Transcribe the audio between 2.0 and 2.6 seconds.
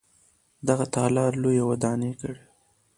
لري.